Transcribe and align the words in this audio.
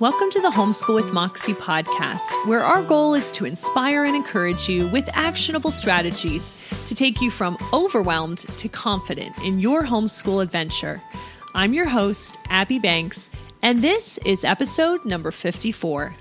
Welcome 0.00 0.30
to 0.30 0.40
the 0.40 0.48
Homeschool 0.48 0.94
with 0.94 1.12
Moxie 1.12 1.52
podcast, 1.52 2.46
where 2.46 2.64
our 2.64 2.82
goal 2.82 3.12
is 3.12 3.30
to 3.32 3.44
inspire 3.44 4.04
and 4.04 4.16
encourage 4.16 4.66
you 4.66 4.88
with 4.88 5.06
actionable 5.12 5.70
strategies 5.70 6.54
to 6.86 6.94
take 6.94 7.20
you 7.20 7.30
from 7.30 7.58
overwhelmed 7.74 8.38
to 8.38 8.66
confident 8.66 9.36
in 9.44 9.58
your 9.58 9.84
homeschool 9.84 10.42
adventure. 10.42 11.02
I'm 11.54 11.74
your 11.74 11.86
host, 11.86 12.38
Abby 12.48 12.78
Banks, 12.78 13.28
and 13.60 13.82
this 13.82 14.18
is 14.24 14.42
episode 14.42 15.04
number 15.04 15.30
54. 15.30 16.16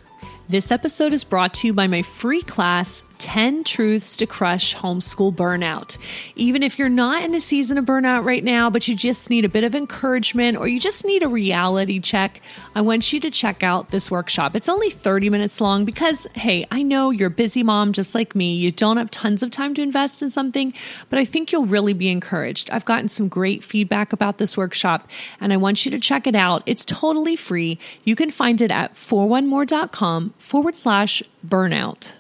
This 0.50 0.74
episode 0.74 1.14
is 1.14 1.24
brought 1.24 1.54
to 1.54 1.68
you 1.68 1.74
by 1.74 1.88
my 1.88 2.02
free 2.02 2.42
class, 2.42 3.02
10 3.20 3.64
Truths 3.66 4.18
to 4.18 4.26
Crush 4.26 4.76
Homeschool 4.76 5.36
Burnout. 5.36 5.98
Even 6.36 6.64
if 6.64 6.80
you're 6.80 6.90
not 6.90 7.22
in 7.22 7.36
a 7.36 7.42
season 7.42 7.78
of 7.78 7.86
burnout 7.86 8.26
right 8.26 8.44
now, 8.44 8.70
but 8.70 8.88
you 8.88 8.96
just 8.96 9.30
need 9.30 9.46
a 9.46 9.50
bit 9.50 9.64
of 9.64 9.76
encouragement 9.76 10.58
or 10.58 10.68
you 10.68 10.80
just 10.80 11.06
need 11.06 11.22
a 11.22 11.28
reality 11.28 12.00
check, 12.00 12.42
I 12.74 12.82
want 12.82 13.14
you 13.14 13.20
to 13.20 13.30
check 13.30 13.62
out 13.62 13.92
this 13.92 14.10
workshop. 14.10 14.56
It's 14.56 14.70
only 14.70 14.90
30 14.90 15.30
minutes 15.30 15.62
long 15.62 15.86
because, 15.86 16.28
hey, 16.34 16.66
I 16.72 16.82
know 16.82 17.12
you're 17.12 17.28
a 17.28 17.32
busy 17.32 17.62
mom 17.62 17.94
just 17.94 18.16
like 18.16 18.36
me. 18.36 18.56
You 18.56 18.72
don't 18.72 18.98
have 18.98 19.12
tons 19.12 19.44
of 19.44 19.52
time 19.52 19.74
to 19.76 19.82
invest 19.82 20.22
in 20.22 20.30
something, 20.30 20.74
but 21.10 21.20
I 21.20 21.26
think 21.26 21.52
you'll 21.52 21.66
really 21.66 21.94
be 21.94 22.10
encouraged. 22.10 22.72
I've 22.72 22.86
gotten 22.86 23.10
some 23.10 23.28
great 23.28 23.64
feedback 23.64 24.14
about 24.14 24.38
this 24.38 24.56
workshop 24.56 25.08
and 25.40 25.52
I 25.52 25.58
want 25.58 25.86
you 25.86 25.92
to 25.92 26.00
check 26.00 26.26
it 26.26 26.36
out. 26.36 26.64
It's 26.66 26.86
totally 26.86 27.36
free. 27.36 27.78
You 28.06 28.16
can 28.16 28.32
find 28.32 28.62
it 28.62 28.72
at 28.72 28.94
41more.com 28.96 30.34
forward 30.38 30.76
slash 30.76 31.22
burnout. 31.46 32.16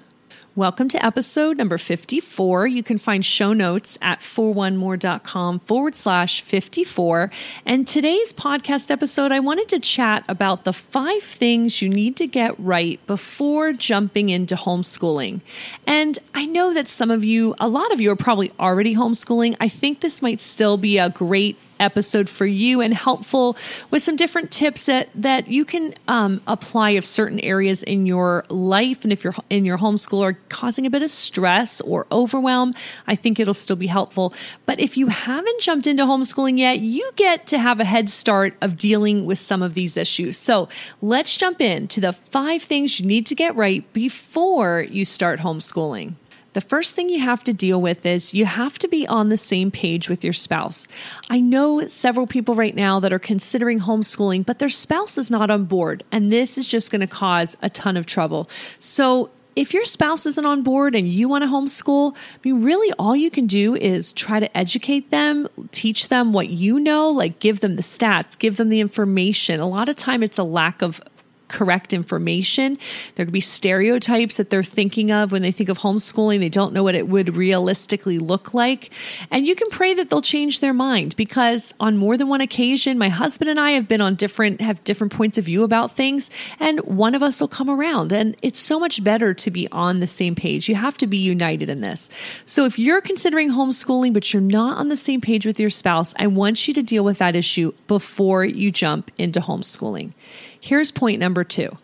Welcome 0.59 0.89
to 0.89 1.05
episode 1.05 1.55
number 1.55 1.77
54. 1.77 2.67
You 2.67 2.83
can 2.83 2.97
find 2.97 3.23
show 3.23 3.53
notes 3.53 3.97
at 4.01 4.19
41more.com 4.19 5.59
forward 5.59 5.95
slash 5.95 6.41
54. 6.41 7.31
And 7.65 7.87
today's 7.87 8.33
podcast 8.33 8.91
episode, 8.91 9.31
I 9.31 9.39
wanted 9.39 9.69
to 9.69 9.79
chat 9.79 10.25
about 10.27 10.65
the 10.65 10.73
five 10.73 11.23
things 11.23 11.81
you 11.81 11.87
need 11.87 12.17
to 12.17 12.27
get 12.27 12.59
right 12.59 12.99
before 13.07 13.71
jumping 13.71 14.27
into 14.27 14.55
homeschooling. 14.55 15.39
And 15.87 16.19
I 16.33 16.45
know 16.45 16.73
that 16.73 16.89
some 16.89 17.09
of 17.09 17.23
you, 17.23 17.55
a 17.61 17.69
lot 17.69 17.93
of 17.93 18.01
you 18.01 18.11
are 18.11 18.17
probably 18.17 18.51
already 18.59 18.95
homeschooling. 18.95 19.55
I 19.61 19.69
think 19.69 20.01
this 20.01 20.21
might 20.21 20.41
still 20.41 20.75
be 20.75 20.97
a 20.97 21.09
great 21.09 21.57
episode 21.79 22.29
for 22.29 22.45
you 22.45 22.81
and 22.81 22.93
helpful 22.93 23.57
with 23.91 24.03
some 24.03 24.15
different 24.15 24.51
tips 24.51 24.85
that 24.85 25.09
that 25.15 25.47
you 25.47 25.65
can 25.65 25.93
um, 26.07 26.41
apply 26.47 26.91
if 26.91 27.05
certain 27.05 27.39
areas 27.39 27.83
in 27.83 28.05
your 28.05 28.45
life 28.49 29.03
and 29.03 29.13
if 29.13 29.23
you're 29.23 29.35
in 29.49 29.65
your 29.65 29.77
homeschool 29.77 30.21
are 30.21 30.37
causing 30.49 30.85
a 30.85 30.89
bit 30.89 31.01
of 31.01 31.09
stress 31.09 31.81
or 31.81 32.05
overwhelm 32.11 32.73
i 33.07 33.15
think 33.15 33.39
it'll 33.39 33.53
still 33.53 33.75
be 33.75 33.87
helpful. 33.87 34.33
But 34.65 34.79
if 34.79 34.97
you 34.97 35.07
haven't 35.07 35.61
jumped 35.61 35.87
into 35.87 36.03
homeschooling 36.03 36.57
yet 36.57 36.79
you 36.79 37.11
get 37.15 37.47
to 37.47 37.57
have 37.57 37.79
a 37.79 37.85
head 37.85 38.09
start 38.09 38.55
of 38.61 38.77
dealing 38.77 39.25
with 39.25 39.39
some 39.39 39.61
of 39.61 39.73
these 39.73 39.97
issues. 39.97 40.37
So 40.37 40.69
let's 41.01 41.35
jump 41.37 41.61
in 41.61 41.87
to 41.89 42.01
the 42.01 42.13
five 42.13 42.63
things 42.63 42.99
you 42.99 43.05
need 43.05 43.25
to 43.27 43.35
get 43.35 43.55
right 43.55 43.91
before 43.93 44.85
you 44.89 45.05
start 45.05 45.39
homeschooling 45.39 46.15
the 46.59 46.67
first 46.67 46.93
thing 46.93 47.07
you 47.07 47.21
have 47.21 47.41
to 47.45 47.53
deal 47.53 47.81
with 47.81 48.05
is 48.05 48.33
you 48.33 48.45
have 48.45 48.77
to 48.79 48.89
be 48.89 49.07
on 49.07 49.29
the 49.29 49.37
same 49.37 49.71
page 49.71 50.09
with 50.09 50.25
your 50.25 50.33
spouse. 50.33 50.89
I 51.29 51.39
know 51.39 51.87
several 51.87 52.27
people 52.27 52.53
right 52.53 52.75
now 52.75 52.99
that 52.99 53.13
are 53.13 53.19
considering 53.19 53.79
homeschooling, 53.79 54.45
but 54.45 54.59
their 54.59 54.67
spouse 54.67 55.17
is 55.17 55.31
not 55.31 55.49
on 55.49 55.63
board, 55.63 56.03
and 56.11 56.33
this 56.33 56.57
is 56.57 56.67
just 56.67 56.91
going 56.91 56.99
to 56.99 57.07
cause 57.07 57.55
a 57.61 57.69
ton 57.69 57.95
of 57.95 58.05
trouble. 58.05 58.49
So, 58.77 59.29
if 59.55 59.73
your 59.73 59.85
spouse 59.85 60.25
isn't 60.25 60.45
on 60.45 60.61
board 60.61 60.95
and 60.95 61.07
you 61.07 61.29
want 61.29 61.45
to 61.45 61.49
homeschool, 61.49 62.13
I 62.13 62.17
mean, 62.43 62.61
really 62.61 62.93
all 62.99 63.15
you 63.15 63.31
can 63.31 63.47
do 63.47 63.75
is 63.75 64.11
try 64.11 64.41
to 64.41 64.57
educate 64.57 65.11
them, 65.11 65.47
teach 65.71 66.09
them 66.09 66.33
what 66.33 66.49
you 66.49 66.77
know, 66.77 67.09
like 67.09 67.39
give 67.39 67.61
them 67.61 67.77
the 67.77 67.81
stats, 67.81 68.37
give 68.37 68.57
them 68.57 68.67
the 68.67 68.81
information. 68.81 69.61
A 69.61 69.65
lot 69.65 69.87
of 69.87 69.95
time 69.95 70.23
it's 70.23 70.37
a 70.37 70.43
lack 70.43 70.81
of 70.81 71.01
correct 71.49 71.93
information. 71.93 72.77
There 73.15 73.25
could 73.25 73.33
be 73.33 73.41
stereotypes 73.41 74.37
that 74.37 74.49
they're 74.49 74.63
thinking 74.63 75.11
of 75.11 75.31
when 75.31 75.41
they 75.41 75.51
think 75.51 75.69
of 75.69 75.79
homeschooling. 75.79 76.39
They 76.39 76.49
don't 76.49 76.73
know 76.73 76.83
what 76.83 76.95
it 76.95 77.07
would 77.07 77.35
realistically 77.35 78.19
look 78.19 78.53
like. 78.53 78.91
And 79.31 79.47
you 79.47 79.55
can 79.55 79.69
pray 79.69 79.93
that 79.95 80.09
they'll 80.09 80.21
change 80.21 80.59
their 80.59 80.73
mind 80.73 81.15
because 81.15 81.73
on 81.79 81.97
more 81.97 82.17
than 82.17 82.29
one 82.29 82.41
occasion, 82.41 82.97
my 82.97 83.09
husband 83.09 83.49
and 83.49 83.59
I 83.59 83.71
have 83.71 83.87
been 83.87 84.01
on 84.01 84.15
different, 84.15 84.61
have 84.61 84.83
different 84.83 85.13
points 85.13 85.37
of 85.37 85.45
view 85.45 85.63
about 85.63 85.95
things. 85.95 86.29
And 86.59 86.79
one 86.81 87.15
of 87.15 87.23
us 87.23 87.41
will 87.41 87.47
come 87.47 87.69
around. 87.69 88.13
And 88.13 88.35
it's 88.41 88.59
so 88.59 88.79
much 88.79 89.03
better 89.03 89.33
to 89.33 89.51
be 89.51 89.67
on 89.71 89.99
the 89.99 90.07
same 90.07 90.35
page. 90.35 90.69
You 90.69 90.75
have 90.75 90.97
to 90.99 91.07
be 91.07 91.17
united 91.17 91.69
in 91.69 91.81
this. 91.81 92.09
So 92.45 92.65
if 92.65 92.79
you're 92.79 93.01
considering 93.01 93.51
homeschooling, 93.51 94.13
but 94.13 94.31
you're 94.33 94.41
not 94.41 94.77
on 94.77 94.89
the 94.89 94.95
same 94.95 95.21
page 95.21 95.45
with 95.45 95.59
your 95.59 95.69
spouse, 95.69 96.13
I 96.17 96.27
want 96.27 96.67
you 96.67 96.73
to 96.75 96.83
deal 96.83 97.03
with 97.03 97.17
that 97.17 97.35
issue 97.35 97.73
before 97.87 98.45
you 98.45 98.71
jump 98.71 99.11
into 99.17 99.39
homeschooling. 99.39 100.13
Here's 100.61 100.91
point 100.91 101.19
number 101.19 101.43
two. 101.43 101.77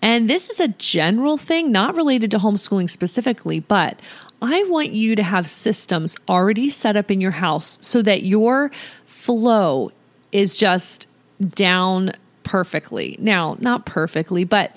And 0.00 0.28
this 0.28 0.50
is 0.50 0.58
a 0.58 0.68
general 0.68 1.36
thing, 1.36 1.70
not 1.70 1.94
related 1.94 2.30
to 2.32 2.38
homeschooling 2.38 2.90
specifically, 2.90 3.60
but 3.60 4.00
I 4.42 4.64
want 4.64 4.92
you 4.92 5.14
to 5.14 5.22
have 5.22 5.46
systems 5.46 6.16
already 6.28 6.68
set 6.68 6.96
up 6.96 7.10
in 7.10 7.20
your 7.20 7.30
house 7.30 7.78
so 7.80 8.02
that 8.02 8.24
your 8.24 8.72
flow 9.06 9.92
is 10.32 10.56
just 10.56 11.06
down 11.54 12.12
perfectly. 12.42 13.16
Now, 13.20 13.56
not 13.60 13.86
perfectly, 13.86 14.42
but 14.42 14.76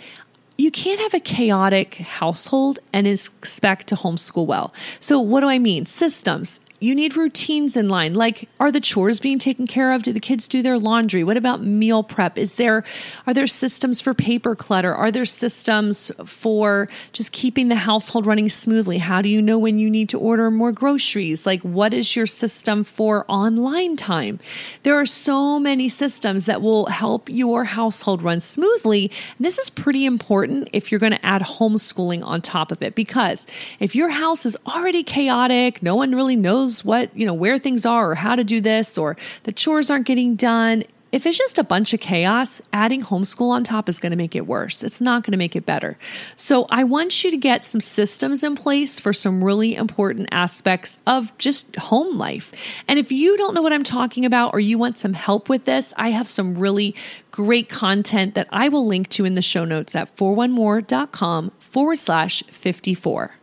you 0.57 0.69
can't 0.69 1.01
have 1.01 1.15
a 1.15 1.19
chaotic 1.19 1.95
household 1.95 2.79
and 2.93 3.07
expect 3.07 3.87
to 3.87 3.95
homeschool 3.95 4.45
well. 4.45 4.73
So, 4.99 5.19
what 5.19 5.41
do 5.41 5.49
I 5.49 5.59
mean? 5.59 5.85
Systems. 5.85 6.59
You 6.79 6.93
need 6.93 7.15
routines 7.15 7.77
in 7.77 7.87
line. 7.87 8.13
Like, 8.13 8.49
are 8.59 8.71
the 8.71 8.81
chores 8.81 9.19
being 9.21 9.39
taken 9.39 9.65
care 9.65 9.93
of? 9.93 10.03
Do 10.03 10.11
the 10.11 10.19
kids 10.19 10.47
do 10.47 10.61
their 10.61 10.77
laundry? 10.77 11.23
What 11.23 11.37
about 11.37 11.63
meal 11.63 12.03
prep? 12.03 12.37
Is 12.37 12.55
there, 12.55 12.83
are 13.25 13.33
there 13.33 13.47
systems 13.47 14.01
for 14.01 14.13
paper 14.13 14.55
clutter? 14.55 14.93
Are 14.93 15.09
there 15.09 15.25
systems 15.25 16.11
for 16.25 16.89
just 17.13 17.31
keeping 17.31 17.69
the 17.69 17.75
household 17.75 18.27
running 18.27 18.49
smoothly? 18.49 18.97
How 18.97 19.21
do 19.21 19.29
you 19.29 19.41
know 19.41 19.57
when 19.57 19.79
you 19.79 19.89
need 19.89 20.09
to 20.09 20.19
order 20.19 20.51
more 20.51 20.73
groceries? 20.73 21.45
Like, 21.45 21.61
what 21.61 21.93
is 21.93 22.13
your 22.13 22.25
system 22.25 22.83
for 22.83 23.25
online 23.29 23.95
time? 23.95 24.39
There 24.83 24.99
are 24.99 25.05
so 25.05 25.57
many 25.59 25.87
systems 25.87 26.45
that 26.45 26.61
will 26.61 26.87
help 26.87 27.29
your 27.29 27.63
household 27.63 28.21
run 28.21 28.41
smoothly. 28.41 29.11
And 29.37 29.45
this 29.45 29.57
is 29.59 29.69
pretty 29.69 30.05
important 30.05 30.69
if 30.73 30.91
you're 30.91 30.99
going 30.99 31.13
to 31.13 31.25
add 31.25 31.41
homeschooling 31.41 32.23
on 32.23 32.41
top 32.41 32.71
of 32.71 32.81
it, 32.81 32.95
because 32.95 33.47
if 33.79 33.95
your 33.95 34.09
house 34.09 34.45
is 34.45 34.57
already 34.67 35.03
chaotic, 35.03 35.81
no 35.81 35.95
one 35.95 36.13
really 36.13 36.35
knows 36.35 36.64
knows 36.65 36.83
what, 36.83 37.15
you 37.15 37.25
know, 37.25 37.33
where 37.33 37.59
things 37.59 37.85
are 37.85 38.11
or 38.11 38.15
how 38.15 38.35
to 38.35 38.43
do 38.43 38.59
this 38.59 38.97
or 38.97 39.15
the 39.43 39.51
chores 39.51 39.89
aren't 39.89 40.05
getting 40.05 40.35
done. 40.35 40.83
If 41.11 41.25
it's 41.25 41.37
just 41.37 41.57
a 41.59 41.63
bunch 41.63 41.93
of 41.93 42.01
chaos, 42.01 42.61
adding 42.73 43.01
homeschool 43.01 43.49
on 43.51 43.63
top 43.63 43.87
is 43.87 43.99
going 43.99 44.09
to 44.09 44.17
make 44.17 44.35
it 44.35 44.47
worse. 44.47 44.83
It's 44.83 44.99
not 44.99 45.23
going 45.23 45.31
to 45.31 45.37
make 45.37 45.55
it 45.55 45.65
better. 45.65 45.97
So, 46.35 46.65
I 46.69 46.83
want 46.83 47.23
you 47.23 47.31
to 47.31 47.37
get 47.37 47.63
some 47.63 47.79
systems 47.79 48.43
in 48.43 48.55
place 48.55 48.99
for 48.99 49.13
some 49.13 49.41
really 49.41 49.75
important 49.75 50.27
aspects 50.31 50.99
of 51.07 51.37
just 51.37 51.73
home 51.77 52.17
life. 52.17 52.51
And 52.89 52.99
if 52.99 53.13
you 53.13 53.37
don't 53.37 53.53
know 53.53 53.61
what 53.61 53.71
I'm 53.71 53.85
talking 53.85 54.25
about 54.25 54.53
or 54.53 54.59
you 54.59 54.77
want 54.77 54.97
some 54.97 55.13
help 55.13 55.47
with 55.47 55.63
this, 55.63 55.93
I 55.95 56.09
have 56.09 56.27
some 56.27 56.55
really 56.55 56.95
great 57.31 57.69
content 57.69 58.35
that 58.35 58.49
I 58.51 58.67
will 58.67 58.85
link 58.85 59.07
to 59.09 59.23
in 59.23 59.35
the 59.35 59.41
show 59.41 59.63
notes 59.63 59.95
at 59.95 60.13
41more.com 60.17 61.51
forward 61.59 61.99
slash 61.99 62.43
54. 62.49 63.35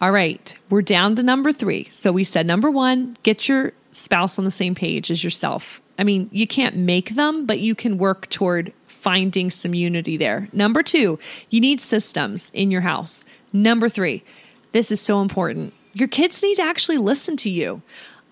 All 0.00 0.10
right, 0.10 0.56
we're 0.70 0.82
down 0.82 1.14
to 1.16 1.22
number 1.22 1.52
three. 1.52 1.88
So 1.90 2.12
we 2.12 2.24
said 2.24 2.46
number 2.46 2.70
one, 2.70 3.16
get 3.22 3.48
your 3.48 3.72
spouse 3.92 4.38
on 4.38 4.44
the 4.44 4.50
same 4.50 4.74
page 4.74 5.10
as 5.10 5.22
yourself. 5.22 5.80
I 5.98 6.04
mean, 6.04 6.28
you 6.32 6.46
can't 6.46 6.76
make 6.76 7.10
them, 7.10 7.46
but 7.46 7.60
you 7.60 7.74
can 7.74 7.98
work 7.98 8.28
toward 8.28 8.72
finding 8.86 9.50
some 9.50 9.74
unity 9.74 10.16
there. 10.16 10.48
Number 10.52 10.82
two, 10.82 11.18
you 11.50 11.60
need 11.60 11.80
systems 11.80 12.50
in 12.54 12.70
your 12.70 12.80
house. 12.80 13.24
Number 13.52 13.88
three, 13.88 14.24
this 14.72 14.90
is 14.90 15.00
so 15.00 15.20
important. 15.20 15.72
Your 15.92 16.08
kids 16.08 16.42
need 16.42 16.56
to 16.56 16.62
actually 16.62 16.98
listen 16.98 17.36
to 17.38 17.50
you. 17.50 17.80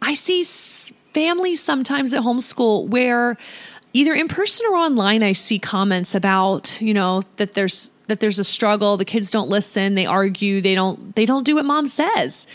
I 0.01 0.15
see 0.15 0.43
families 1.15 1.63
sometimes 1.63 2.13
at 2.13 2.23
homeschool 2.23 2.89
where 2.89 3.37
either 3.93 4.15
in 4.15 4.27
person 4.27 4.67
or 4.69 4.75
online, 4.75 5.23
I 5.23 5.33
see 5.33 5.61
comments 5.61 6.15
about, 6.15 6.81
you 6.81 6.93
know, 6.93 7.23
that 7.37 7.53
there's 7.53 7.92
that 8.13 8.21
there's 8.21 8.39
a 8.39 8.45
struggle, 8.45 8.99
the 8.99 9.07
kids 9.07 9.31
don't 9.31 9.49
listen, 9.49 9.95
they 9.95 10.05
argue, 10.05 10.61
they 10.61 10.75
don't 10.75 11.17
they 11.17 11.25
don't 11.25 11.45
do 11.45 11.55
what 11.55 11.65
mom 11.65 11.89
says. 11.89 12.47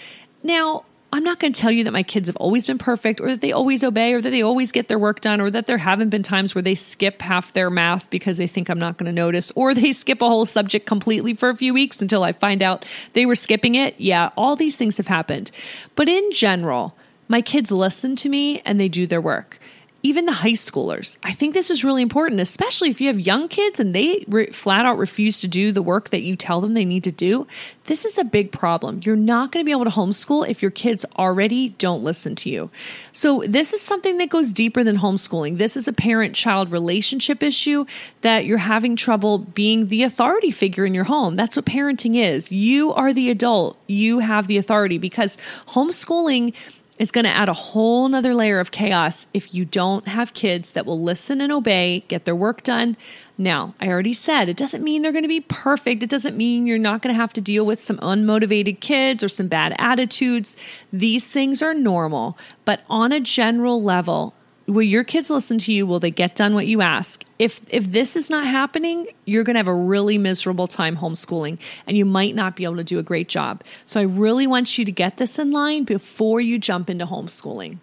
Now, 0.43 0.85
I'm 1.11 1.23
not 1.23 1.39
going 1.39 1.51
to 1.51 1.59
tell 1.59 1.71
you 1.71 1.83
that 1.85 1.93
my 1.93 2.03
kids 2.03 2.27
have 2.27 2.35
always 2.35 2.67
been 2.67 2.77
perfect 2.77 3.19
or 3.19 3.29
that 3.29 3.41
they 3.41 3.51
always 3.51 3.83
obey 3.83 4.13
or 4.13 4.21
that 4.21 4.29
they 4.29 4.43
always 4.43 4.71
get 4.71 4.87
their 4.87 4.99
work 4.99 5.21
done 5.21 5.41
or 5.41 5.49
that 5.49 5.65
there 5.65 5.79
haven't 5.79 6.09
been 6.09 6.21
times 6.21 6.53
where 6.53 6.61
they 6.61 6.75
skip 6.75 7.23
half 7.23 7.53
their 7.53 7.71
math 7.71 8.07
because 8.11 8.37
they 8.37 8.45
think 8.45 8.69
I'm 8.69 8.77
not 8.77 8.97
going 8.97 9.07
to 9.07 9.15
notice 9.15 9.51
or 9.55 9.73
they 9.73 9.93
skip 9.93 10.21
a 10.21 10.27
whole 10.27 10.45
subject 10.45 10.85
completely 10.85 11.33
for 11.33 11.49
a 11.49 11.55
few 11.55 11.73
weeks 11.73 12.01
until 12.01 12.23
I 12.23 12.33
find 12.33 12.61
out 12.61 12.85
they 13.13 13.25
were 13.25 13.35
skipping 13.35 13.73
it. 13.73 13.95
Yeah, 13.97 14.29
all 14.37 14.55
these 14.55 14.75
things 14.75 14.97
have 14.97 15.07
happened. 15.07 15.49
But 15.95 16.07
in 16.07 16.31
general, 16.31 16.95
my 17.27 17.41
kids 17.41 17.71
listen 17.71 18.15
to 18.17 18.29
me 18.29 18.61
and 18.65 18.79
they 18.79 18.89
do 18.89 19.07
their 19.07 19.21
work 19.21 19.59
even 20.07 20.25
the 20.25 20.31
high 20.31 20.51
schoolers. 20.51 21.17
I 21.23 21.33
think 21.33 21.53
this 21.53 21.69
is 21.69 21.83
really 21.83 22.01
important, 22.01 22.39
especially 22.39 22.89
if 22.89 23.01
you 23.01 23.07
have 23.07 23.19
young 23.19 23.49
kids 23.49 23.77
and 23.77 23.93
they 23.93 24.23
re- 24.29 24.51
flat 24.51 24.85
out 24.85 24.97
refuse 24.97 25.41
to 25.41 25.49
do 25.49 25.73
the 25.73 25.81
work 25.81 26.11
that 26.11 26.21
you 26.21 26.37
tell 26.37 26.61
them 26.61 26.73
they 26.73 26.85
need 26.85 27.03
to 27.03 27.11
do. 27.11 27.45
This 27.85 28.05
is 28.05 28.17
a 28.17 28.23
big 28.23 28.53
problem. 28.53 29.01
You're 29.03 29.17
not 29.17 29.51
going 29.51 29.63
to 29.63 29.65
be 29.65 29.71
able 29.71 29.83
to 29.83 29.91
homeschool 29.91 30.47
if 30.47 30.61
your 30.61 30.71
kids 30.71 31.05
already 31.17 31.69
don't 31.69 32.03
listen 32.03 32.35
to 32.35 32.49
you. 32.49 32.69
So, 33.11 33.43
this 33.47 33.73
is 33.73 33.81
something 33.81 34.17
that 34.19 34.29
goes 34.29 34.53
deeper 34.53 34.83
than 34.83 34.97
homeschooling. 34.97 35.57
This 35.57 35.75
is 35.75 35.87
a 35.87 35.93
parent 35.93 36.35
child 36.35 36.69
relationship 36.69 37.43
issue 37.43 37.85
that 38.21 38.45
you're 38.45 38.57
having 38.57 38.95
trouble 38.95 39.39
being 39.39 39.87
the 39.89 40.03
authority 40.03 40.51
figure 40.51 40.85
in 40.85 40.93
your 40.93 41.03
home. 41.03 41.35
That's 41.35 41.55
what 41.55 41.65
parenting 41.65 42.15
is. 42.15 42.49
You 42.49 42.93
are 42.93 43.11
the 43.11 43.29
adult, 43.29 43.77
you 43.87 44.19
have 44.19 44.47
the 44.47 44.57
authority 44.57 44.97
because 44.97 45.37
homeschooling 45.67 46.53
is 46.97 47.11
going 47.11 47.25
to 47.25 47.29
add 47.29 47.49
a 47.49 47.53
whole 47.53 48.09
nother 48.09 48.33
layer 48.33 48.59
of 48.59 48.71
chaos 48.71 49.27
if 49.33 49.53
you 49.53 49.65
don't 49.65 50.07
have 50.07 50.33
kids 50.33 50.71
that 50.71 50.85
will 50.85 51.01
listen 51.01 51.41
and 51.41 51.51
obey, 51.51 52.03
get 52.07 52.25
their 52.25 52.35
work 52.35 52.63
done. 52.63 52.97
Now, 53.37 53.75
I 53.79 53.89
already 53.89 54.13
said 54.13 54.49
it 54.49 54.57
doesn't 54.57 54.83
mean 54.83 55.01
they're 55.01 55.11
going 55.11 55.23
to 55.23 55.27
be 55.27 55.41
perfect. 55.41 56.01
It 56.01 56.09
doesn't 56.09 56.35
mean 56.35 56.65
you're 56.65 56.79
not 56.79 57.01
going 57.01 57.13
to 57.13 57.19
have 57.19 57.33
to 57.33 57.41
deal 57.41 57.65
with 57.65 57.81
some 57.81 57.97
unmotivated 57.97 58.79
kids 58.79 59.23
or 59.23 59.29
some 59.29 59.47
bad 59.47 59.75
attitudes. 59.77 60.55
These 60.91 61.29
things 61.31 61.61
are 61.61 61.73
normal, 61.73 62.37
but 62.65 62.81
on 62.89 63.11
a 63.11 63.19
general 63.19 63.81
level, 63.81 64.33
will 64.67 64.83
your 64.83 65.03
kids 65.03 65.29
listen 65.29 65.57
to 65.57 65.73
you 65.73 65.85
will 65.85 65.99
they 65.99 66.11
get 66.11 66.35
done 66.35 66.53
what 66.53 66.67
you 66.67 66.81
ask 66.81 67.23
if 67.39 67.61
if 67.69 67.91
this 67.91 68.15
is 68.15 68.29
not 68.29 68.45
happening 68.45 69.07
you're 69.25 69.43
going 69.43 69.53
to 69.55 69.59
have 69.59 69.67
a 69.67 69.73
really 69.73 70.17
miserable 70.17 70.67
time 70.67 70.95
homeschooling 70.97 71.57
and 71.87 71.97
you 71.97 72.05
might 72.05 72.35
not 72.35 72.55
be 72.55 72.63
able 72.63 72.75
to 72.75 72.83
do 72.83 72.99
a 72.99 73.03
great 73.03 73.27
job 73.27 73.63
so 73.85 73.99
i 73.99 74.03
really 74.03 74.45
want 74.45 74.77
you 74.77 74.85
to 74.85 74.91
get 74.91 75.17
this 75.17 75.39
in 75.39 75.51
line 75.51 75.83
before 75.83 76.41
you 76.41 76.59
jump 76.59 76.89
into 76.89 77.05
homeschooling 77.05 77.77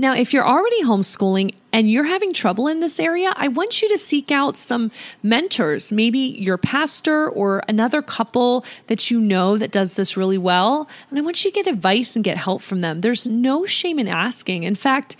now, 0.00 0.14
if 0.14 0.32
you're 0.32 0.46
already 0.46 0.82
homeschooling 0.82 1.54
and 1.74 1.90
you're 1.90 2.04
having 2.04 2.32
trouble 2.32 2.68
in 2.68 2.80
this 2.80 2.98
area, 2.98 3.34
I 3.36 3.48
want 3.48 3.82
you 3.82 3.88
to 3.90 3.98
seek 3.98 4.30
out 4.30 4.56
some 4.56 4.90
mentors, 5.22 5.92
maybe 5.92 6.18
your 6.18 6.56
pastor 6.56 7.28
or 7.28 7.62
another 7.68 8.00
couple 8.00 8.64
that 8.86 9.10
you 9.10 9.20
know 9.20 9.58
that 9.58 9.72
does 9.72 9.94
this 9.94 10.16
really 10.16 10.38
well. 10.38 10.88
And 11.10 11.18
I 11.18 11.22
want 11.22 11.44
you 11.44 11.50
to 11.50 11.54
get 11.54 11.66
advice 11.66 12.16
and 12.16 12.24
get 12.24 12.38
help 12.38 12.62
from 12.62 12.80
them. 12.80 13.02
There's 13.02 13.26
no 13.26 13.66
shame 13.66 13.98
in 13.98 14.08
asking. 14.08 14.62
In 14.62 14.74
fact, 14.74 15.18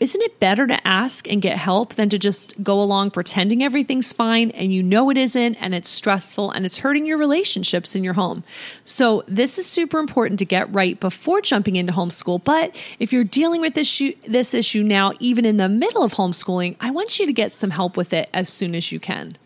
isn't 0.00 0.20
it 0.22 0.40
better 0.40 0.66
to 0.66 0.86
ask 0.86 1.28
and 1.28 1.42
get 1.42 1.56
help 1.56 1.94
than 1.94 2.08
to 2.08 2.18
just 2.18 2.54
go 2.62 2.80
along 2.80 3.10
pretending 3.10 3.62
everything's 3.62 4.12
fine 4.12 4.50
and 4.52 4.72
you 4.72 4.82
know 4.82 5.10
it 5.10 5.16
isn't 5.16 5.56
and 5.56 5.74
it's 5.74 5.88
stressful 5.88 6.50
and 6.50 6.64
it's 6.64 6.78
hurting 6.78 7.06
your 7.06 7.18
relationships 7.18 7.94
in 7.94 8.04
your 8.04 8.14
home? 8.14 8.44
So, 8.84 9.24
this 9.26 9.58
is 9.58 9.66
super 9.66 9.98
important 9.98 10.38
to 10.38 10.44
get 10.44 10.72
right 10.72 10.98
before 10.98 11.40
jumping 11.40 11.76
into 11.76 11.92
homeschool. 11.92 12.42
But 12.44 12.76
if 12.98 13.12
you're 13.12 13.24
dealing 13.24 13.60
with 13.60 13.76
issue, 13.76 14.14
this 14.26 14.54
issue 14.54 14.82
now, 14.82 15.12
even 15.20 15.44
in 15.44 15.56
the 15.56 15.68
middle 15.68 16.02
of 16.02 16.14
homeschooling, 16.14 16.76
I 16.80 16.90
want 16.90 17.18
you 17.18 17.26
to 17.26 17.32
get 17.32 17.52
some 17.52 17.70
help 17.70 17.96
with 17.96 18.12
it 18.12 18.30
as 18.32 18.48
soon 18.48 18.74
as 18.74 18.92
you 18.92 19.00
can. 19.00 19.36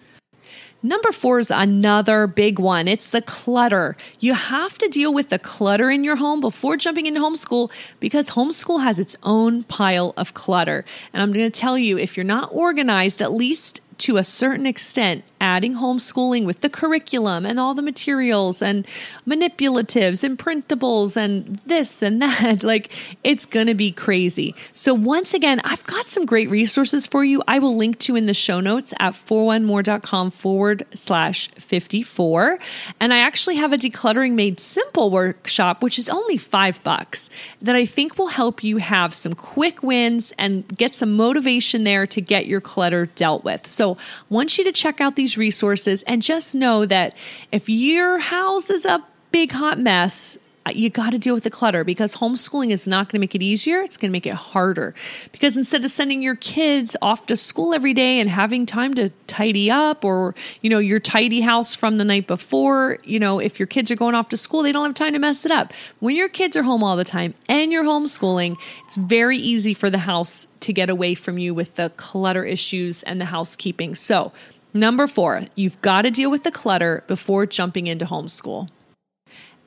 Number 0.84 1.12
four 1.12 1.38
is 1.38 1.50
another 1.50 2.26
big 2.26 2.58
one. 2.58 2.88
It's 2.88 3.08
the 3.08 3.23
clutter. 3.23 3.96
You 4.19 4.34
have 4.34 4.79
to 4.79 4.88
deal 4.88 5.14
with 5.14 5.29
the 5.29 5.38
clutter 5.38 5.90
in 5.90 6.02
your 6.02 6.17
home 6.17 6.40
before 6.40 6.76
jumping 6.76 7.06
into 7.06 7.20
homeschool 7.20 7.70
because 8.00 8.31
homeschool 8.31 8.82
has 8.82 8.99
its 8.99 9.17
own 9.23 9.62
pile 9.64 10.12
of 10.17 10.34
clutter. 10.34 10.84
And 11.12 11.23
I'm 11.23 11.32
going 11.32 11.50
to 11.50 11.61
tell 11.61 11.79
you 11.79 11.99
if 11.99 12.17
you're 12.17 12.25
not 12.25 12.49
organized, 12.52 13.23
at 13.23 13.31
least 13.31 13.81
to 14.02 14.16
a 14.16 14.25
certain 14.25 14.66
extent, 14.66 15.22
adding 15.40 15.75
homeschooling 15.75 16.44
with 16.44 16.60
the 16.60 16.69
curriculum 16.69 17.46
and 17.46 17.60
all 17.60 17.72
the 17.72 17.82
materials 17.82 18.60
and 18.60 18.84
manipulatives 19.28 20.25
and 20.25 20.37
printables 20.37 21.16
and 21.16 21.60
this 21.66 22.02
and 22.02 22.20
that. 22.20 22.62
Like 22.72 22.93
it's 23.25 23.44
going 23.44 23.66
to 23.66 23.75
be 23.75 23.93
crazy. 23.93 24.54
So, 24.72 24.94
once 24.94 25.34
again, 25.34 25.60
I've 25.64 25.84
got 25.84 26.06
some 26.06 26.25
great 26.25 26.49
resources 26.49 27.06
for 27.06 27.25
you. 27.25 27.43
I 27.46 27.58
will 27.58 27.76
link 27.76 27.99
to 28.00 28.16
in 28.16 28.26
the 28.26 28.34
show 28.34 28.60
notes 28.60 28.94
at 28.99 29.14
41more.com 29.14 30.31
forward 30.31 30.87
slash 30.94 31.49
54. 31.58 32.58
And 33.00 33.12
I 33.12 33.19
actually 33.19 33.56
have 33.56 33.72
a 33.72 33.76
decluttering 33.76 34.32
made 34.32 34.60
simple 34.60 35.10
workshop, 35.10 35.82
which 35.82 35.99
is 35.99 36.08
only 36.08 36.37
five 36.37 36.82
bucks, 36.82 37.31
that 37.60 37.75
I 37.75 37.84
think 37.84 38.16
will 38.16 38.28
help 38.28 38.62
you 38.62 38.76
have 38.78 39.12
some 39.12 39.34
quick 39.34 39.82
wins 39.82 40.32
and 40.38 40.66
get 40.76 40.94
some 40.94 41.14
motivation 41.14 41.84
there 41.84 42.06
to 42.06 42.20
get 42.20 42.46
your 42.46 42.60
clutter 42.60 43.06
dealt 43.06 43.44
with. 43.44 43.66
So, 43.66 43.92
Want 44.29 44.59
you 44.59 44.65
to 44.65 44.73
check 44.73 45.00
out 45.00 45.17
these 45.17 45.37
resources 45.37 46.03
and 46.05 46.23
just 46.23 46.55
know 46.55 46.87
that 46.87 47.17
if 47.50 47.69
your 47.69 48.19
house 48.19 48.71
is 48.71 48.85
a 48.85 49.05
big 49.31 49.53
hot 49.53 49.79
mess, 49.79 50.39
you 50.70 50.91
got 50.91 51.11
to 51.11 51.19
deal 51.19 51.35
with 51.35 51.44
the 51.44 51.50
clutter 51.50 51.82
because 51.82 52.17
homeschooling 52.17 52.70
is 52.70 52.87
not 52.87 53.09
going 53.09 53.14
to 53.14 53.19
make 53.19 53.35
it 53.35 53.43
easier. 53.43 53.81
It's 53.81 53.97
going 53.97 54.11
to 54.11 54.12
make 54.12 54.26
it 54.26 54.35
harder. 54.35 54.94
Because 55.32 55.56
instead 55.56 55.85
of 55.85 55.91
sending 55.91 56.23
your 56.23 56.37
kids 56.37 56.97
off 57.03 57.26
to 57.26 57.37
school 57.37 57.75
every 57.75 57.93
day 57.93 58.20
and 58.20 58.31
having 58.31 58.64
time 58.64 58.94
to 58.94 59.11
tidy 59.26 59.70
up 59.70 60.05
or, 60.05 60.35
you 60.61 60.70
know, 60.70 60.79
your 60.79 61.00
tidy 61.00 61.41
house 61.41 61.75
from 61.75 61.99
the 61.99 62.05
night 62.05 62.26
before, 62.26 62.99
you 63.05 63.19
know, 63.19 63.41
if 63.41 63.59
your 63.59 63.67
kids 63.67 63.91
are 63.91 63.97
going 63.97 64.14
off 64.14 64.29
to 64.29 64.37
school, 64.37 64.62
they 64.62 64.73
don't 64.73 64.87
have 64.87 64.94
time 64.94 65.14
to 65.14 65.19
mess 65.19 65.44
it 65.44 65.50
up. 65.50 65.73
When 65.99 66.14
your 66.14 66.29
kids 66.29 66.56
are 66.56 66.62
home 66.62 66.85
all 66.85 66.97
the 66.97 67.05
time 67.05 67.35
and 67.49 67.73
you're 67.73 67.85
homeschooling, 67.85 68.56
it's 68.85 68.97
very 68.97 69.38
easy 69.38 69.75
for 69.75 69.91
the 69.91 69.99
house 69.99 70.47
to 70.61 70.73
get 70.73 70.88
away 70.88 71.14
from 71.14 71.38
you 71.38 71.55
with 71.55 71.75
the 71.75 71.91
clutter 71.97 72.44
issues 72.44 73.03
and 73.03 73.20
the 73.20 73.26
housekeeping. 73.26 73.94
So, 73.94 74.32
Number 74.75 75.06
four, 75.06 75.43
you've 75.55 75.79
got 75.82 76.03
to 76.03 76.11
deal 76.11 76.31
with 76.31 76.44
the 76.44 76.50
clutter 76.50 77.05
before 77.06 77.44
jumping 77.44 77.88
into 77.88 78.06
homeschool. 78.06 78.70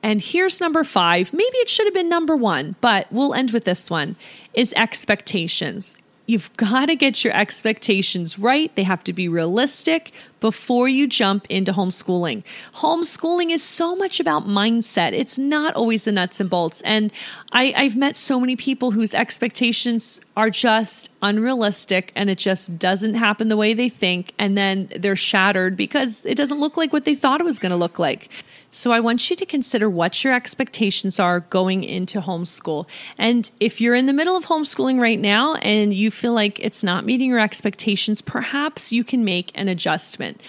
And 0.06 0.20
here's 0.20 0.60
number 0.60 0.84
five. 0.84 1.32
Maybe 1.32 1.56
it 1.56 1.68
should 1.68 1.88
have 1.88 1.92
been 1.92 2.08
number 2.08 2.36
one, 2.36 2.76
but 2.80 3.08
we'll 3.10 3.34
end 3.34 3.50
with 3.50 3.64
this 3.64 3.90
one 3.90 4.14
is 4.54 4.72
expectations. 4.76 5.96
You've 6.26 6.56
got 6.56 6.86
to 6.86 6.94
get 6.94 7.24
your 7.24 7.34
expectations 7.34 8.38
right. 8.38 8.72
They 8.76 8.84
have 8.84 9.02
to 9.02 9.12
be 9.12 9.28
realistic 9.28 10.12
before 10.38 10.88
you 10.88 11.08
jump 11.08 11.46
into 11.48 11.72
homeschooling. 11.72 12.44
Homeschooling 12.76 13.50
is 13.50 13.64
so 13.64 13.96
much 13.96 14.20
about 14.20 14.46
mindset. 14.46 15.12
It's 15.12 15.38
not 15.38 15.74
always 15.74 16.04
the 16.04 16.12
nuts 16.12 16.38
and 16.38 16.48
bolts. 16.48 16.82
And 16.82 17.10
I, 17.50 17.74
I've 17.76 17.96
met 17.96 18.14
so 18.14 18.38
many 18.38 18.54
people 18.54 18.92
whose 18.92 19.12
expectations 19.12 20.20
are 20.36 20.50
just 20.50 21.10
unrealistic 21.20 22.12
and 22.14 22.30
it 22.30 22.38
just 22.38 22.78
doesn't 22.78 23.14
happen 23.14 23.48
the 23.48 23.56
way 23.56 23.74
they 23.74 23.88
think. 23.88 24.34
And 24.38 24.56
then 24.56 24.88
they're 24.96 25.16
shattered 25.16 25.76
because 25.76 26.24
it 26.24 26.36
doesn't 26.36 26.60
look 26.60 26.76
like 26.76 26.92
what 26.92 27.04
they 27.04 27.16
thought 27.16 27.40
it 27.40 27.44
was 27.44 27.58
going 27.58 27.70
to 27.70 27.76
look 27.76 27.98
like. 27.98 28.30
So 28.76 28.92
I 28.92 29.00
want 29.00 29.30
you 29.30 29.36
to 29.36 29.46
consider 29.46 29.88
what 29.88 30.22
your 30.22 30.34
expectations 30.34 31.18
are 31.18 31.40
going 31.40 31.82
into 31.82 32.20
homeschool. 32.20 32.86
And 33.16 33.50
if 33.58 33.80
you're 33.80 33.94
in 33.94 34.04
the 34.04 34.12
middle 34.12 34.36
of 34.36 34.44
homeschooling 34.44 35.00
right 35.00 35.18
now 35.18 35.54
and 35.54 35.94
you 35.94 36.10
feel 36.10 36.34
like 36.34 36.60
it's 36.60 36.84
not 36.84 37.06
meeting 37.06 37.30
your 37.30 37.40
expectations, 37.40 38.20
perhaps 38.20 38.92
you 38.92 39.02
can 39.02 39.24
make 39.24 39.50
an 39.54 39.68
adjustment. 39.68 40.42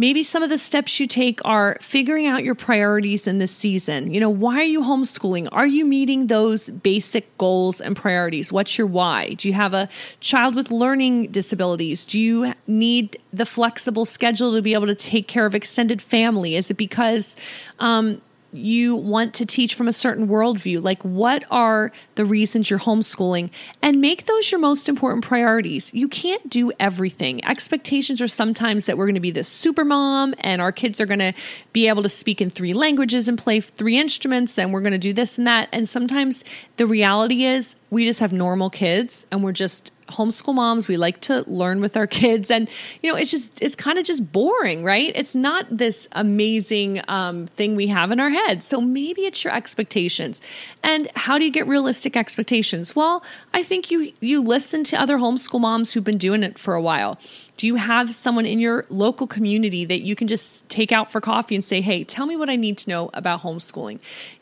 Maybe 0.00 0.22
some 0.22 0.42
of 0.42 0.48
the 0.48 0.56
steps 0.56 0.98
you 0.98 1.06
take 1.06 1.44
are 1.44 1.76
figuring 1.82 2.26
out 2.26 2.42
your 2.42 2.54
priorities 2.54 3.26
in 3.26 3.36
this 3.36 3.52
season. 3.52 4.14
You 4.14 4.18
know, 4.18 4.30
why 4.30 4.54
are 4.60 4.62
you 4.62 4.80
homeschooling? 4.80 5.46
Are 5.52 5.66
you 5.66 5.84
meeting 5.84 6.28
those 6.28 6.70
basic 6.70 7.36
goals 7.36 7.82
and 7.82 7.94
priorities? 7.94 8.50
What's 8.50 8.78
your 8.78 8.86
why? 8.86 9.34
Do 9.34 9.46
you 9.46 9.52
have 9.52 9.74
a 9.74 9.90
child 10.20 10.54
with 10.54 10.70
learning 10.70 11.32
disabilities? 11.32 12.06
Do 12.06 12.18
you 12.18 12.54
need 12.66 13.18
the 13.34 13.44
flexible 13.44 14.06
schedule 14.06 14.54
to 14.54 14.62
be 14.62 14.72
able 14.72 14.86
to 14.86 14.94
take 14.94 15.28
care 15.28 15.44
of 15.44 15.54
extended 15.54 16.00
family? 16.00 16.56
Is 16.56 16.70
it 16.70 16.78
because 16.78 17.36
um, 17.78 18.22
you 18.52 18.96
want 18.96 19.34
to 19.34 19.46
teach 19.46 19.74
from 19.74 19.88
a 19.88 19.92
certain 19.92 20.28
worldview. 20.28 20.82
Like, 20.82 21.02
what 21.02 21.44
are 21.50 21.92
the 22.14 22.24
reasons 22.24 22.70
you're 22.70 22.78
homeschooling? 22.78 23.50
And 23.82 24.00
make 24.00 24.26
those 24.26 24.50
your 24.50 24.60
most 24.60 24.88
important 24.88 25.24
priorities. 25.24 25.92
You 25.94 26.08
can't 26.08 26.48
do 26.50 26.72
everything. 26.80 27.44
Expectations 27.44 28.20
are 28.20 28.28
sometimes 28.28 28.86
that 28.86 28.98
we're 28.98 29.06
going 29.06 29.14
to 29.14 29.20
be 29.20 29.30
this 29.30 29.48
super 29.48 29.84
mom 29.84 30.34
and 30.38 30.60
our 30.60 30.72
kids 30.72 31.00
are 31.00 31.06
going 31.06 31.20
to 31.20 31.32
be 31.72 31.88
able 31.88 32.02
to 32.02 32.08
speak 32.08 32.40
in 32.40 32.50
three 32.50 32.74
languages 32.74 33.28
and 33.28 33.38
play 33.38 33.60
three 33.60 33.98
instruments 33.98 34.58
and 34.58 34.72
we're 34.72 34.80
going 34.80 34.92
to 34.92 34.98
do 34.98 35.12
this 35.12 35.38
and 35.38 35.46
that. 35.46 35.68
And 35.72 35.88
sometimes 35.88 36.44
the 36.76 36.86
reality 36.86 37.44
is 37.44 37.76
we 37.90 38.04
just 38.04 38.20
have 38.20 38.32
normal 38.32 38.70
kids 38.70 39.26
and 39.30 39.42
we're 39.42 39.52
just 39.52 39.92
homeschool 40.10 40.54
moms. 40.54 40.88
We 40.88 40.96
like 40.96 41.20
to 41.22 41.44
learn 41.48 41.80
with 41.80 41.96
our 41.96 42.06
kids. 42.20 42.50
And 42.50 42.68
you 43.02 43.10
know 43.10 43.16
it's 43.16 43.30
just 43.30 43.60
it's 43.60 43.74
kind 43.74 43.98
of 43.98 44.04
just 44.04 44.32
boring 44.32 44.84
right? 44.84 45.12
It's 45.14 45.34
not 45.34 45.66
this 45.70 46.08
amazing 46.12 47.02
um, 47.08 47.46
thing 47.48 47.76
we 47.76 47.88
have 47.88 48.10
in 48.10 48.20
our 48.20 48.30
head. 48.30 48.62
So 48.62 48.80
maybe 48.80 49.22
it's 49.22 49.44
your 49.44 49.54
expectations. 49.54 50.40
And 50.82 51.08
how 51.16 51.38
do 51.38 51.44
you 51.44 51.50
get 51.50 51.66
realistic 51.66 52.16
expectations? 52.16 52.94
Well 52.94 53.22
i 53.52 53.62
think 53.62 53.90
you 53.90 54.12
you 54.20 54.40
listen 54.42 54.84
to 54.84 55.00
other 55.00 55.18
homeschool 55.18 55.60
moms 55.60 55.92
who've 55.92 56.04
been 56.04 56.18
doing 56.18 56.42
it 56.42 56.58
for 56.58 56.74
a 56.74 56.82
while. 56.82 57.18
Do 57.56 57.66
you 57.66 57.74
have 57.74 58.10
someone 58.10 58.46
in 58.46 58.58
your 58.58 58.86
local 58.88 59.26
community 59.26 59.84
that 59.84 60.00
you 60.00 60.16
can 60.16 60.28
just 60.28 60.66
take 60.68 60.92
out 60.92 61.12
for 61.12 61.20
coffee 61.20 61.54
and 61.54 61.64
say, 61.64 61.82
hey, 61.82 62.04
tell 62.04 62.24
me 62.24 62.34
what 62.34 62.48
I 62.48 62.56
need 62.56 62.78
to 62.78 62.88
know 62.88 63.10
about 63.12 63.42
homeschooling? 63.42 63.98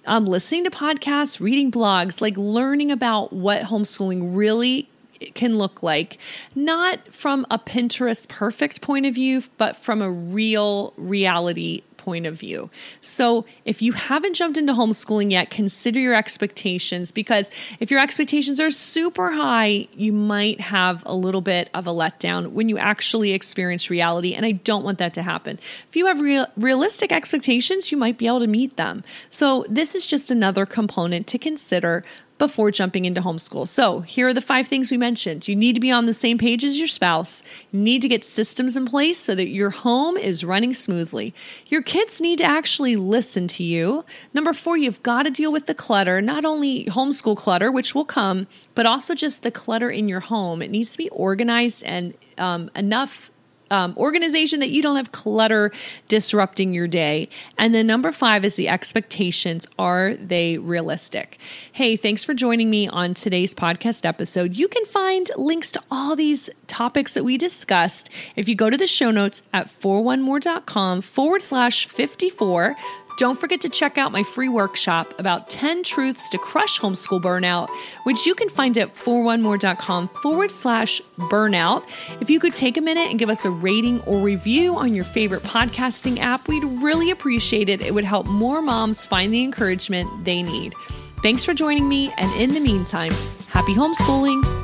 Um, 0.09 0.25
listening 0.25 0.65
to 0.65 0.71
podcasts, 0.71 1.39
reading 1.39 1.71
blogs, 1.71 2.23
like 2.23 2.35
learning 2.39 2.91
about 2.91 3.31
what 3.31 3.65
homeschooling 3.65 4.35
really 4.35 4.89
can 5.35 5.59
look 5.59 5.83
like, 5.83 6.17
not 6.55 7.13
from 7.13 7.47
a 7.51 7.59
Pinterest 7.59 8.27
perfect 8.27 8.81
point 8.81 9.05
of 9.05 9.15
view, 9.15 9.43
but 9.59 9.77
from 9.77 10.01
a 10.01 10.11
real 10.11 10.95
reality 10.97 11.83
point 12.09 12.25
of 12.25 12.37
view. 12.37 12.71
So, 13.03 13.45
if 13.67 13.83
you 13.83 13.93
haven't 13.93 14.33
jumped 14.33 14.57
into 14.57 14.73
homeschooling 14.73 15.31
yet, 15.31 15.51
consider 15.51 16.01
your 16.01 16.15
expectations 16.15 17.13
because 17.13 17.51
if 17.81 17.91
your 17.91 18.01
expectations 18.01 18.59
are 18.61 18.71
super 18.71 19.31
high, 19.31 19.89
you 19.93 20.11
might 20.11 20.59
have 20.59 21.03
a 21.05 21.15
little 21.15 21.43
bit 21.43 21.69
of 21.75 21.87
a 21.87 21.91
letdown 21.91 22.53
when 22.53 22.71
you 22.71 22.79
actually 22.79 23.33
experience 23.33 23.91
reality. 23.91 24.33
And 24.33 24.47
I 24.47 24.53
don't 24.53 24.85
want 24.85 24.97
that 24.99 25.13
to 25.15 25.23
happen. 25.23 25.59
If 25.91 25.97
you 25.97 26.07
have 26.07 26.19
real, 26.19 26.47
realistic 26.57 27.13
expectations, 27.13 27.93
you 27.93 27.99
might 27.99 28.17
be 28.17 28.27
able 28.27 28.41
to 28.41 28.47
meet 28.47 28.79
them. 28.79 29.05
So, 29.29 29.67
this 29.69 29.95
is 29.95 30.07
just 30.07 30.31
another 30.31 30.65
component 30.65 31.27
to 31.27 31.37
consider 31.39 32.05
before 32.39 32.71
jumping 32.71 33.05
into 33.05 33.21
homeschool. 33.21 33.69
So, 33.69 34.01
here 34.01 34.29
are 34.29 34.35
the 34.35 34.41
five 34.41 34.67
things 34.67 34.91
we 34.91 34.97
mentioned. 34.97 35.49
You 35.49 35.57
need 35.57 35.75
to 35.75 35.81
be 35.81 35.91
on 35.91 36.07
the 36.07 36.13
same 36.13 36.39
page 36.39 36.65
as 36.65 36.79
your 36.79 36.87
spouse. 36.87 37.43
You 37.73 37.81
need 37.81 38.03
to 38.03 38.09
get 38.09 38.25
systems 38.25 38.77
in 38.77 38.87
place 38.87 39.19
so 39.19 39.35
that 39.35 39.49
your 39.49 39.71
home 39.71 40.17
is 40.17 40.45
running 40.45 40.73
smoothly. 40.73 41.35
Your 41.67 41.83
kids 41.83 42.21
need 42.21 42.39
to 42.39 42.45
actually 42.45 42.97
listen 42.97 43.49
to 43.49 43.65
you. 43.65 44.05
Number 44.33 44.53
four, 44.53 44.77
you've 44.77 45.03
got 45.03 45.25
to 45.25 45.31
deal 45.31 45.53
with 45.53 45.67
the 45.67 45.75
clutter, 45.75 46.23
not 46.23 46.45
only 46.45 46.85
homeschool 46.87 47.37
clutter, 47.37 47.71
which 47.71 47.95
will 47.95 48.05
come, 48.05 48.47
but 48.75 48.87
also 48.87 49.15
just 49.15 49.43
the 49.43 49.51
clutter 49.51 49.91
in 49.91 50.09
your 50.09 50.21
home. 50.21 50.63
It 50.63 50.71
needs 50.71 50.93
to 50.93 50.99
be 50.99 51.09
organized 51.11 51.83
and 51.85 52.15
um, 52.39 52.71
enough 52.75 53.31
um, 53.71 53.95
organization 53.97 54.61
that 54.61 54.71
you 54.71 54.83
don't 54.83 54.97
have 54.97 55.13
clutter 55.13 55.71
disrupting 56.09 56.73
your 56.73 56.89
day. 56.89 57.29
And 57.57 57.75
then 57.75 57.87
number 57.87 58.13
five 58.13 58.45
is 58.45 58.57
the 58.57 58.69
expectations. 58.69 59.67
Are 59.79 60.15
they 60.15 60.59
realistic? 60.59 61.39
Hey, 61.73 61.97
thanks 61.97 62.25
for 62.25 62.35
joining 62.35 62.71
me 62.71 62.89
on 62.89 63.15
today's 63.15 63.55
podcast 63.55 64.05
episode. 64.05 64.57
You 64.57 64.69
can 64.69 64.85
find 64.87 65.31
links 65.37 65.71
to 65.73 65.83
all 65.91 66.17
these 66.17 66.51
topics 66.67 67.15
that 67.15 67.25
we 67.25 67.39
discussed 67.39 68.11
if 68.37 68.49
you 68.49 68.55
go 68.55 68.71
to 68.71 68.77
the 68.77 68.87
show 68.87 69.11
notes 69.11 69.43
at 69.53 69.69
41more.com 69.69 71.03
forward 71.03 71.43
slash 71.43 71.87
54. 71.87 72.77
Don't 73.19 73.37
forget 73.37 73.61
to 73.63 73.69
check 73.69 73.99
out 73.99 74.13
my 74.13 74.23
free 74.23 74.49
workshop 74.49 75.13
about 75.19 75.51
10 75.51 75.83
truths 75.83 76.29
to 76.29 76.39
crush 76.39 76.79
homeschool 76.79 77.21
burnout, 77.21 77.69
which 78.05 78.25
you 78.25 78.33
can 78.33 78.49
find 78.49 78.79
at 78.79 78.95
41more.com 78.95 80.07
forward 80.23 80.53
slash 80.53 81.03
burnout. 81.19 81.85
If 82.21 82.31
you 82.31 82.39
could 82.39 82.55
take 82.55 82.77
a 82.77 82.81
minute 82.81 83.11
and 83.11 83.19
give 83.19 83.29
us 83.29 83.45
a 83.45 83.51
rating 83.51 84.01
or 84.03 84.21
review 84.21 84.77
on 84.77 84.95
your 84.95 85.03
favorite 85.03 85.43
podcasting 85.43 86.21
app, 86.21 86.47
we'd 86.47 86.65
really 86.65 87.11
appreciate 87.11 87.69
it. 87.69 87.81
It 87.81 87.93
would 87.93 88.05
help 88.05 88.27
more 88.27 88.63
moms 88.63 89.05
find 89.05 89.35
the 89.35 89.43
encouragement 89.43 90.25
they 90.25 90.41
need. 90.41 90.73
Thanks 91.21 91.45
for 91.45 91.55
joining 91.55 91.89
me, 91.89 92.13
and 92.19 92.33
in 92.41 92.55
the 92.55 92.61
meantime, 92.61 93.11
happy 93.49 93.75
homeschooling. 93.75 94.58